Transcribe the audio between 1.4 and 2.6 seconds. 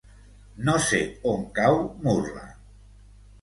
cau Murla.